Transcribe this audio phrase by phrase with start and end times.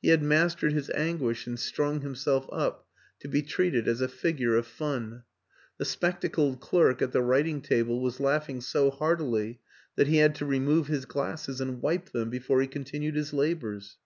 [0.00, 2.86] He had mastered his anguish and strung himself up
[3.18, 5.24] to be treated as a figure of fun;
[5.78, 9.58] the spectacled clerk at the writ ing table was laughing so heartily
[9.96, 13.32] that he had to remove his glasses and wipe them before he con tinued his
[13.32, 13.96] labors.